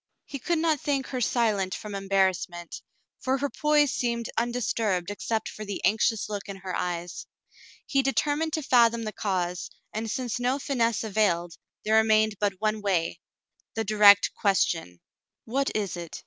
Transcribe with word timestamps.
He 0.25 0.39
could 0.39 0.57
not 0.57 0.81
think 0.81 1.05
her 1.09 1.21
silent 1.21 1.75
from 1.75 1.93
embarrassment, 1.93 2.81
for 3.19 3.37
her 3.37 3.51
poise 3.51 3.93
seemed 3.93 4.31
undisturbed 4.35 5.11
except 5.11 5.47
for 5.47 5.63
the 5.63 5.79
anxious 5.85 6.27
look 6.27 6.49
in 6.49 6.55
her 6.55 6.75
eyes. 6.75 7.27
He 7.85 8.01
determined 8.01 8.53
to 8.53 8.63
fathom 8.63 9.03
the 9.03 9.11
cause, 9.11 9.69
and 9.93 10.09
since 10.09 10.39
no 10.39 10.57
finesse 10.57 11.03
availed, 11.03 11.55
there 11.85 11.97
remained 11.97 12.37
but 12.39 12.53
one 12.59 12.81
wav,— 12.81 13.19
the 13.75 13.83
direct 13.83 14.33
question. 14.33 14.99
"What 15.45 15.69
is 15.75 15.95
it 15.95 16.19